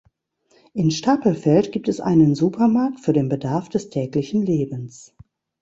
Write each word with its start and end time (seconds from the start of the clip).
In 0.73 0.89
Stapelfeld 0.89 1.71
gibt 1.71 1.87
es 1.87 1.99
einen 2.01 2.33
Supermarkt 2.33 3.01
für 3.01 3.13
den 3.13 3.29
Bedarf 3.29 3.69
des 3.69 3.91
täglichen 3.91 4.41
Lebens. 4.43 5.13